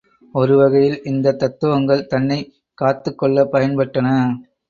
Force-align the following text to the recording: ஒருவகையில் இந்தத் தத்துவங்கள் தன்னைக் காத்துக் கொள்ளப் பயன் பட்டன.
ஒருவகையில் 0.35 1.03
இந்தத் 1.03 1.39
தத்துவங்கள் 1.39 2.07
தன்னைக் 2.07 2.49
காத்துக் 2.77 3.17
கொள்ளப் 3.17 3.51
பயன் 3.51 3.77
பட்டன. 3.77 4.07